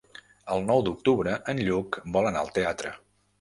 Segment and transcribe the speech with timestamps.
[0.53, 2.95] El nou d'octubre en Lluc vol anar al teatre.